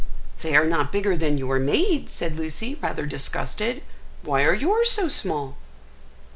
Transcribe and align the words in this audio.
"They 0.41 0.55
are 0.55 0.65
not 0.65 0.91
bigger 0.91 1.15
than 1.15 1.37
your 1.37 1.59
maid's," 1.59 2.11
said 2.11 2.35
Lucy, 2.35 2.73
rather 2.81 3.05
disgusted. 3.05 3.83
"Why 4.23 4.43
are 4.45 4.55
yours 4.55 4.89
so 4.89 5.07
small?" 5.09 5.57